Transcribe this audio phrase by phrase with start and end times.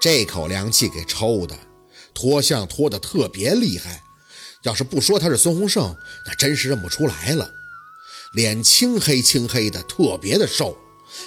[0.00, 1.56] 这口凉气给抽的，
[2.14, 4.02] 脱相脱的特别厉害。
[4.62, 7.50] 要是不说他是孙洪胜，那真是认不出来了。
[8.34, 10.76] 脸青黑青黑的，特别的瘦，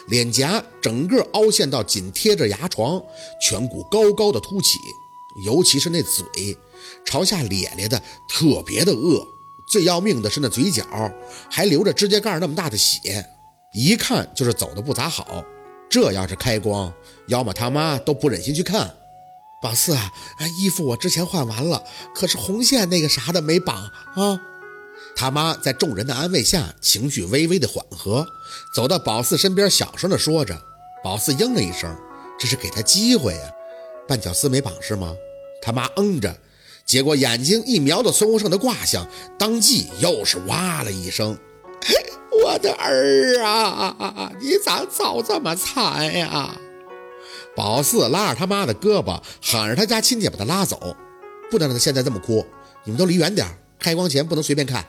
[0.07, 3.01] 脸颊整个凹陷到紧贴着牙床，
[3.42, 4.78] 颧骨高高的凸起，
[5.46, 6.58] 尤其是那嘴
[7.06, 9.26] 朝下咧咧的，特别的恶。
[9.68, 10.86] 最要命的是那嘴角
[11.49, 13.26] 还流着指甲盖那么大的血，
[13.74, 15.44] 一看就是走的不咋好。
[15.92, 16.91] 这要是开光，
[17.27, 18.95] 要么他妈都不忍心去看。
[19.62, 20.09] 宝四啊，
[20.58, 21.84] 衣服我之前换完了，
[22.16, 23.76] 可是红线那个啥的没绑
[24.16, 24.40] 啊。
[25.17, 28.26] 他妈在众人的安慰下，情绪微微的缓和，
[28.73, 30.58] 走到宝四身边，小声的说着。
[31.04, 31.94] 宝四应了一声，
[32.39, 33.52] 这是给他机会呀。
[34.08, 35.14] 绊脚丝没绑是吗？
[35.62, 36.34] 他妈嗯着，
[36.86, 39.05] 结果眼睛一瞄到孙洪胜的卦象，
[39.38, 41.38] 当即又是哇了一声
[42.52, 46.54] ：“我的儿啊，你咋遭这么惨呀？”
[47.55, 50.95] 宝四拉着他妈的胳膊，喊着他家亲戚把他拉走，
[51.50, 52.45] 不能让他现在这么哭。
[52.84, 53.48] 你们都离远点，
[53.80, 54.86] 开光前不能随便看。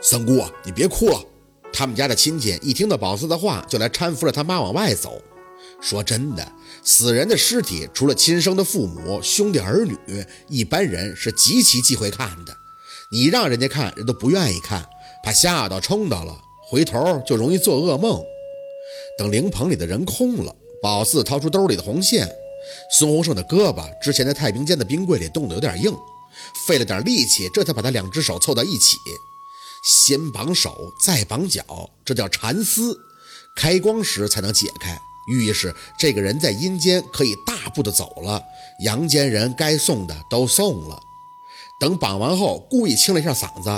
[0.00, 1.20] 三姑，你别哭了。
[1.72, 5.20] 他们家的亲戚一听到宝四的话，就来搀扶着他妈往外走。
[5.80, 6.52] 说真的，
[6.84, 9.96] 死人的尸体除了亲生的父母、兄弟儿女，
[10.48, 12.56] 一般人是极其忌讳看的。
[13.10, 14.84] 你让人家看，人都不愿意看，
[15.24, 16.36] 怕吓到冲到了，
[16.68, 18.22] 回头就容易做噩梦。
[19.16, 22.28] 等灵棚里的人空了，宝四掏出兜里的红线。
[22.90, 25.96] 孙洪胜的胳膊之前在太平间的冰柜里冻得有点硬，
[26.66, 28.98] 费了点力气，这才把他两只手凑到一起。
[29.82, 31.64] 先绑手，再绑脚，
[32.04, 32.98] 这叫缠丝。
[33.56, 34.96] 开光时才能解开，
[35.28, 38.42] 寓意是这个人在阴间可以大步的走了，
[38.84, 41.00] 阳间人该送的都送了。
[41.80, 43.70] 等绑完后，故意清了一下嗓子：“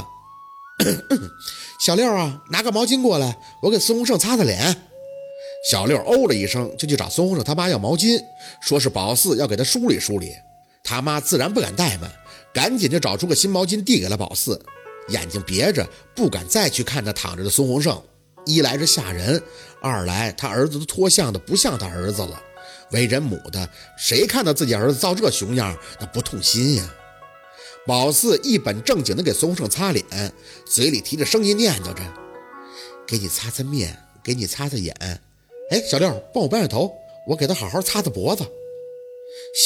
[1.85, 4.77] 小六啊，拿个毛巾过来，我给孙洪胜擦擦脸。”
[5.71, 8.19] 小六哦了一声，就去找孙洪胜他妈要毛巾，
[8.63, 10.33] 说是宝四要给他梳理梳理。
[10.83, 12.11] 他妈自然不敢怠慢，
[12.53, 14.61] 赶紧就找出个新毛巾递给了宝四。
[15.09, 18.01] 眼睛别着，不敢再去看那躺着的孙洪胜。
[18.47, 19.43] 一来是吓人，
[19.83, 22.41] 二来他儿子都脱相的不像他儿子了。
[22.93, 26.95] 为人母的，谁看到自己儿子造这熊样，那不痛心呀？
[27.87, 30.05] 宝四一本正经的给孙洪胜擦脸，
[30.67, 32.03] 嘴里提着声音念叨着
[33.07, 34.95] ：“给你擦擦面，给你擦擦眼。
[35.71, 36.93] 哎，小六，帮我扳下头，
[37.27, 38.45] 我给他好好擦擦脖子。”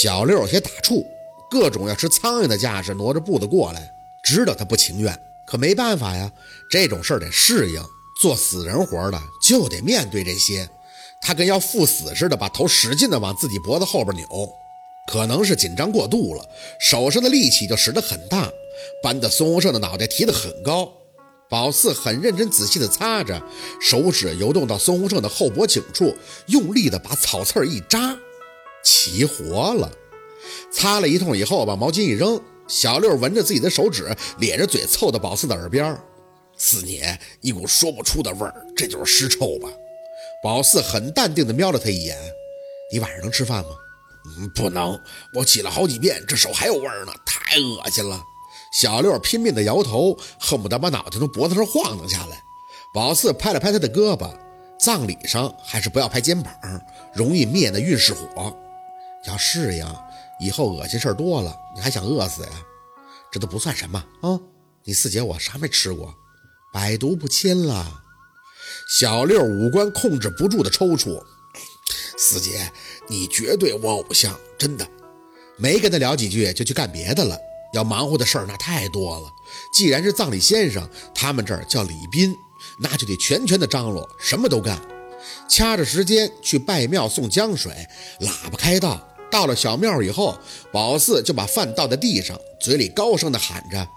[0.01, 1.05] 小六有些打怵，
[1.51, 3.91] 各种要吃苍蝇的架势，挪着步子过来，
[4.25, 5.19] 知道他不情愿。
[5.47, 6.31] 可没办法呀，
[6.71, 7.83] 这种事儿得适应。
[8.23, 10.69] 做死人活的就得面对这些。
[11.21, 14.27] 他跟要赴死似的，把头使劲的往自己脖子后边扭。
[15.07, 16.45] 可能是紧张过度了，
[16.81, 18.51] 手上的力气就使得很大，
[19.03, 20.93] 扳得孙洪胜的脑袋提得很高。
[21.51, 23.41] 宝四很认真仔细的擦着，
[23.81, 26.15] 手指游动到孙洪胜的后脖颈处，
[26.47, 28.17] 用力的把草刺一扎，
[28.83, 29.93] 齐活了。
[30.73, 32.41] 擦了一通以后，把毛巾一扔。
[32.67, 35.97] 小六闻着自己的手指，咧着嘴凑到宝四的耳边，
[36.57, 39.69] 四爷一股说不出的味儿，这就是尸臭吧？
[40.43, 42.17] 宝四很淡定地瞄了他一眼
[42.91, 43.71] ：“你晚上能吃饭吗
[44.27, 44.99] ？”“嗯，不能，
[45.35, 48.23] 我洗了好几遍，这手还有味儿呢，太恶心了。”
[48.81, 52.43] 小六拼命地摇头，恨不得把脑袋从脖子上晃荡下来。
[52.93, 54.37] 宝四拍了拍他的胳膊
[54.81, 56.53] ：“葬礼上还是不要拍肩膀，
[57.15, 58.57] 容易灭那运势火，
[59.27, 59.87] 要适应。”
[60.41, 62.51] 以后恶心事儿多了，你还想饿死呀？
[63.31, 64.39] 这都不算什么啊！
[64.85, 66.12] 你四姐我啥没吃过，
[66.73, 68.03] 百毒不侵了。
[68.99, 71.23] 小六五官控制不住的抽搐。
[72.19, 72.71] 四姐，
[73.09, 74.87] 你绝对我偶像，真的。
[75.57, 77.37] 没跟他聊几句，就去干别的了。
[77.73, 79.33] 要忙活的事儿那太多了。
[79.73, 82.35] 既然是葬礼先生，他们这儿叫礼宾，
[82.79, 84.81] 那就得全权的张罗，什么都干。
[85.49, 87.73] 掐着时间去拜庙送江水，
[88.21, 89.01] 喇叭开道。
[89.31, 90.39] 到了小庙以后，
[90.73, 93.89] 宝四就把饭倒在地上，嘴里高声的喊着：“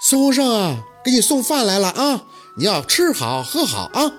[0.00, 2.24] 孙洪胜啊，给你送饭来了啊！
[2.56, 4.12] 你要吃好喝好啊！”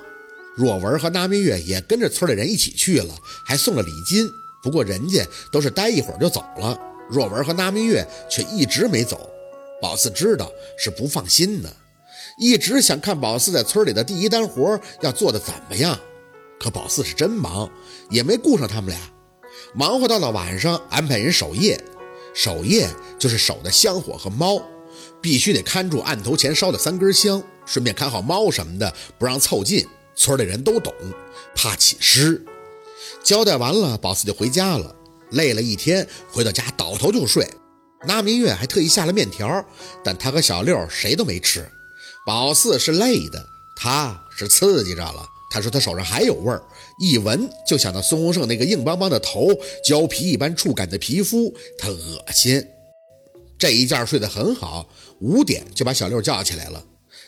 [0.56, 3.16] 若文和那蜜月也跟着村里人一起去了，
[3.46, 4.30] 还送了礼金。
[4.62, 6.80] 不过人家都是待一会儿就走了，
[7.10, 9.30] 若文和那蜜月却一直没走。
[9.82, 11.70] 宝四知道是不放心呢，
[12.38, 16.00] 一直想看宝四在村里的第一单活要做的怎么样。
[16.60, 17.70] 可宝四是真忙，
[18.10, 18.98] 也没顾上他们俩。
[19.76, 21.84] 忙活到了晚上，安排人守夜。
[22.34, 22.90] 守夜
[23.20, 24.62] 就是守的香火和猫，
[25.22, 29.86] 必须得看住案头前烧的三根香，顺便看好猫什么的，不让凑近。
[30.16, 30.94] 村里人都懂，
[31.56, 32.44] 怕起尸。
[33.24, 34.96] 交代完了，宝四就回家了。
[35.32, 37.48] 累了一天，回到家倒头就睡。
[38.06, 39.66] 那明月还特意下了面条，
[40.04, 41.68] 但他和小六谁都没吃。
[42.26, 43.44] 宝四是累的，
[43.76, 46.62] 他是刺激着了，他说他手上还有味儿，
[47.00, 49.48] 一闻就想到孙洪胜那个硬邦邦的头、
[49.84, 52.66] 胶皮一般触感的皮肤，他恶心。
[53.58, 54.88] 这一觉睡得很好，
[55.22, 56.84] 五点就把小六叫起来了，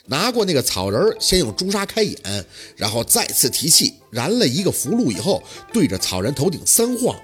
[0.07, 5.41] 拿过那个草人，先用朱砂开眼，然后再次提气，燃了一个符箓以后，
[5.73, 7.19] 对着草人头顶三晃，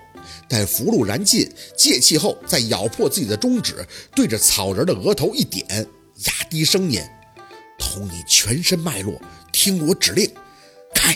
[0.49, 1.47] 待符箓燃尽，
[1.77, 3.85] 借气后再咬破自己的中指，
[4.15, 5.65] 对着草人的额头一点，
[6.25, 7.01] 压低声音
[7.77, 10.31] ：“通你全身脉络，听我指令。”
[10.93, 11.15] 开，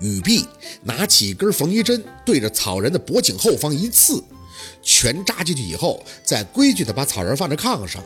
[0.00, 0.46] 语毕，
[0.82, 4.24] 拿起一根缝衣针，对着草人的脖颈后方一刺，
[4.82, 8.02] 全扎进去以后，再规矩的把草人放在炕上。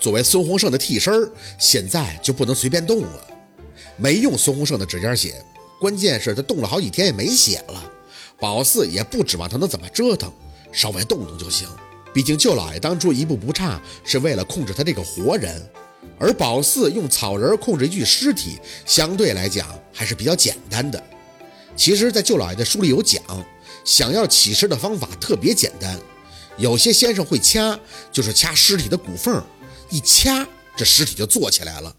[0.00, 3.26] 作为孙洪胜的替身现在就不能随便动了。
[3.96, 5.42] 没用孙洪胜的指尖写，
[5.80, 7.92] 关键是他动了好几天也没写了。
[8.38, 10.30] 宝四也不指望他能怎么折腾，
[10.70, 11.66] 稍微动动就行。
[12.12, 15.66] 毕竟舅老爷当初一步不差，是为了控制他这个活人。
[16.18, 21.02] 而宝四用草人控制一具尸体，相对来讲还是比较简单的。
[21.74, 23.22] 其实，在舅老爷的书里有讲，
[23.84, 25.98] 想要起尸的方法特别简单。
[26.56, 27.78] 有些先生会掐，
[28.10, 29.42] 就是掐尸体的骨缝，
[29.90, 30.46] 一掐
[30.76, 31.94] 这尸体就坐起来了。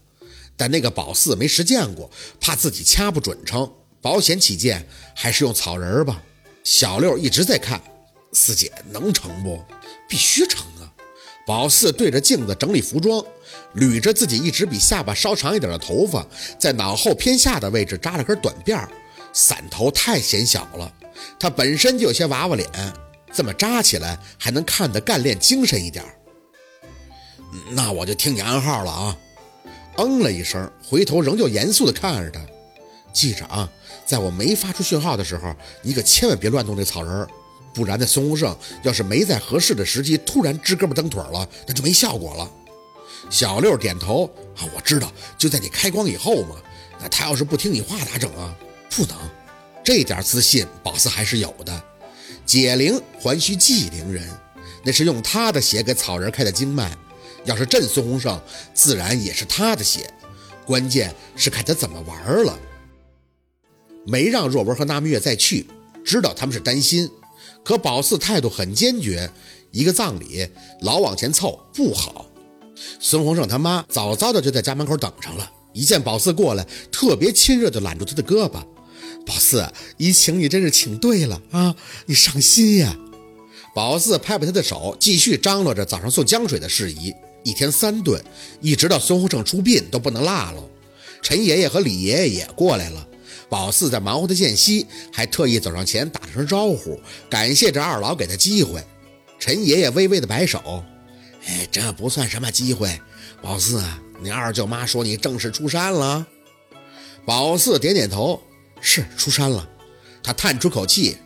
[0.56, 3.70] 但那个宝四没实践过，怕自己掐不准成，
[4.00, 6.22] 保险起见，还是用草人吧。
[6.64, 7.80] 小六一直在看，
[8.32, 9.62] 四姐能成不？
[10.08, 10.92] 必须成啊！
[11.46, 13.24] 宝四对着镜子整理服装。
[13.76, 16.26] 捋着自己一直比下巴稍长一点的头发，
[16.58, 18.90] 在脑后偏下的位置扎了根短辫儿，
[19.32, 20.92] 散头太显小了。
[21.38, 22.68] 他本身就有些娃娃脸，
[23.32, 26.04] 这么扎起来还能看得干练精神一点。
[27.70, 29.16] 那我就听你暗号了啊！
[29.96, 32.40] 嗯了一声，回头仍旧严肃地看着他。
[33.12, 33.68] 记着啊，
[34.06, 37.26] 在我没发出讯号的时候，你可千万别乱动那草人，
[37.74, 42.48] 不然那孙洪胜要是没在合适的时机突然支胳膊蹬腿了，那就没效果了。
[43.30, 46.56] 小六点头啊，我知道，就在你开光以后嘛。
[47.00, 48.54] 那他要是不听你话咋整啊？
[48.90, 49.16] 不能，
[49.82, 51.82] 这点自信宝四还是有的。
[52.44, 54.28] 解铃还须系铃人，
[54.84, 56.96] 那是用他的血给草人开的经脉。
[57.48, 58.38] 要是朕孙洪胜，
[58.74, 60.08] 自然也是他的血。
[60.66, 62.58] 关键是看他怎么玩了。
[64.06, 65.66] 没让若文和纳蜜月再去，
[66.04, 67.10] 知道他们是担心，
[67.64, 69.30] 可宝四态度很坚决。
[69.70, 70.48] 一个葬礼
[70.82, 72.26] 老往前凑不好。
[73.00, 78.62] 孙洪胜他妈早早的就在家门口等上了，一见宝四过来，特别亲热的揽住他的胳膊。
[79.26, 79.66] 宝四，
[79.96, 81.74] 姨请你真是请对了啊，
[82.06, 82.96] 你上心呀。
[83.74, 87.14] 宝四拍拍他的手，继续张罗着早上送江水的事宜，
[87.48, 88.22] 一天三顿，
[88.60, 90.62] 一直到孙洪胜出殡都不能落了。
[91.22, 93.08] 陈爷爷和李爷爷也过来了，
[93.48, 97.00] 宝四在忙活的间隙，还特意走上前打了声招呼，
[97.30, 98.84] 感谢这二老给他机会。
[99.40, 100.84] 陈爷爷微微的摆手。
[101.46, 103.00] 哎，这不算什么机会，
[103.40, 103.82] 宝四，
[104.20, 106.26] 你二舅妈说你正式出山了。
[107.24, 108.42] 宝四点点头，
[108.80, 109.66] 是出山了。
[110.22, 111.16] 他叹出口气，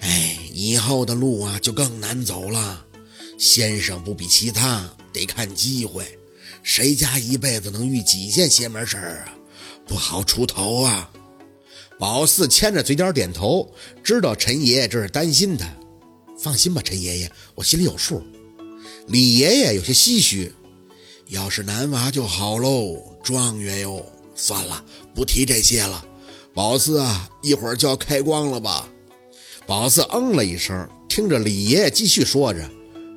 [0.00, 2.86] 哎，以后的路啊就更难走了。
[3.40, 6.04] 先生不比其他，得看机会。
[6.62, 9.34] 谁家一辈子能遇几件邪门事儿啊？
[9.86, 11.10] 不好出头啊。
[11.98, 13.66] 宝四牵着嘴角点头，
[14.04, 15.66] 知道陈爷爷这是担心他。
[16.38, 18.22] 放心吧，陈爷爷，我心里有数。
[19.06, 20.52] 李爷爷有些唏嘘
[21.28, 24.04] ：“要是男娃就好喽，状元哟。
[24.34, 24.84] 算了，
[25.14, 26.04] 不提这些了。
[26.52, 28.86] 宝四啊，一会儿就要开光了吧？”
[29.66, 32.70] 宝四嗯了一声，听着李爷爷继续说着：“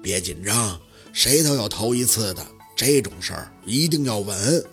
[0.03, 0.77] 别紧张，
[1.13, 2.45] 谁都有头一次的，
[2.75, 4.63] 这种事儿一定要稳。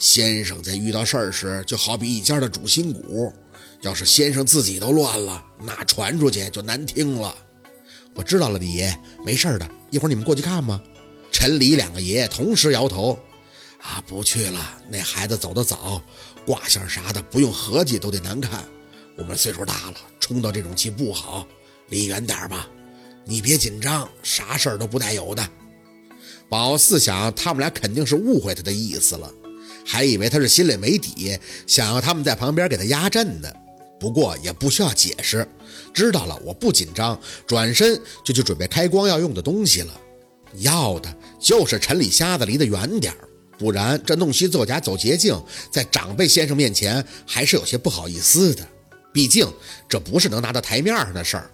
[0.00, 3.32] 先生在遇到事儿时，就好比一家的主心骨，
[3.82, 7.32] 要是先生自己都乱了，那传出去就难听了。”
[8.14, 9.70] 我知道了，李爷，没事的。
[9.90, 10.82] 一会儿你们过去看吧？
[11.30, 13.16] 陈李两个爷爷同时摇头。
[13.80, 14.78] 啊，不去了。
[14.88, 16.02] 那孩子走得早，
[16.44, 18.64] 卦象啥的不用合计都得难看。
[19.16, 21.46] 我们岁数大了，冲到这种气不好，
[21.88, 22.68] 离远点吧。
[23.24, 25.48] 你别紧张，啥事儿都不带有的。
[26.48, 29.32] 宝四想，他们俩肯定是误会他的意思了，
[29.86, 33.48] 还以为他是心里没底，想要他们在旁边给他压阵呢。
[33.98, 35.46] 不过也不需要解释，
[35.94, 40.00] 知道了，我不紧张，转身就去准备开光要用的东西了。
[40.56, 48.66] 要的就是陈李瞎子离得远点儿不然这弄虚作假走捷径，在长辈先生面前还是有些不好意思的。
[49.12, 49.50] 毕竟
[49.88, 51.50] 这不是能拿到台面上的事儿。